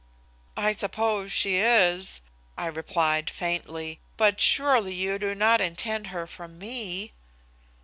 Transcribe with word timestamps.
"I 0.57 0.71
suppose 0.71 1.31
she 1.31 1.57
is," 1.57 2.21
I 2.57 2.65
replied 2.65 3.29
faintly, 3.29 3.99
"but 4.17 4.39
surely 4.41 4.95
you 4.95 5.19
do 5.19 5.35
not 5.35 5.61
intend 5.61 6.07
her 6.07 6.25
for 6.25 6.47
me?" 6.47 7.11